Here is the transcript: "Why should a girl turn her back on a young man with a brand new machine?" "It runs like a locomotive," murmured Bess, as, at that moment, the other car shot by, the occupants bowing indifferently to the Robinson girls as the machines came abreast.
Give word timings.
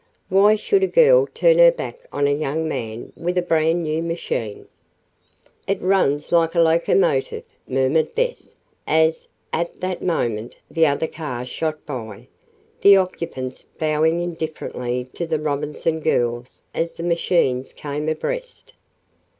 "Why 0.29 0.55
should 0.55 0.81
a 0.81 0.87
girl 0.87 1.27
turn 1.27 1.59
her 1.59 1.69
back 1.71 1.99
on 2.11 2.25
a 2.25 2.33
young 2.33 2.67
man 2.67 3.13
with 3.15 3.37
a 3.37 3.41
brand 3.43 3.83
new 3.83 4.01
machine?" 4.01 4.67
"It 5.67 5.79
runs 5.79 6.31
like 6.31 6.55
a 6.55 6.59
locomotive," 6.59 7.43
murmured 7.67 8.15
Bess, 8.15 8.55
as, 8.87 9.27
at 9.53 9.79
that 9.79 10.01
moment, 10.01 10.55
the 10.71 10.87
other 10.87 11.05
car 11.05 11.45
shot 11.45 11.85
by, 11.85 12.27
the 12.81 12.97
occupants 12.97 13.67
bowing 13.77 14.23
indifferently 14.23 15.03
to 15.13 15.27
the 15.27 15.39
Robinson 15.39 15.99
girls 15.99 16.63
as 16.73 16.93
the 16.93 17.03
machines 17.03 17.71
came 17.71 18.09
abreast. 18.09 18.73